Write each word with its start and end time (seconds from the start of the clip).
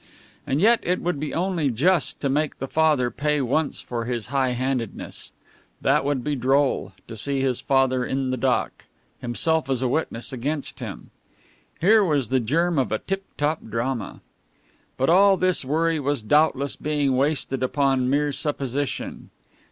And 0.47 0.59
yet 0.59 0.79
it 0.81 0.99
would 0.99 1.19
be 1.19 1.31
only 1.31 1.69
just 1.69 2.19
to 2.21 2.27
make 2.27 2.57
the 2.57 2.67
father 2.67 3.11
pay 3.11 3.39
once 3.39 3.81
for 3.81 4.05
his 4.05 4.25
high 4.33 4.53
handedness. 4.53 5.31
That 5.79 6.03
would 6.03 6.23
be 6.23 6.35
droll 6.35 6.93
to 7.07 7.15
see 7.15 7.41
his 7.41 7.61
father 7.61 8.03
in 8.03 8.31
the 8.31 8.35
dock, 8.37 8.85
himself 9.19 9.69
as 9.69 9.83
a 9.83 9.87
witness 9.87 10.33
against 10.33 10.79
him! 10.79 11.11
Here 11.79 12.03
was 12.03 12.29
the 12.29 12.39
germ 12.39 12.79
of 12.79 12.91
a 12.91 12.97
tiptop 12.97 13.69
drama. 13.69 14.21
But 14.97 15.11
all 15.11 15.37
this 15.37 15.63
worry 15.63 15.99
was 15.99 16.23
doubtless 16.23 16.75
being 16.75 17.15
wasted 17.15 17.61
upon 17.61 18.09
mere 18.09 18.31
supposition. 18.33 19.29